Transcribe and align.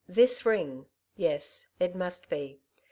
This 0.09 0.43
ring! 0.47 0.87
yes, 1.15 1.67
it 1.79 1.93
must 1.95 2.27
be. 2.27 2.59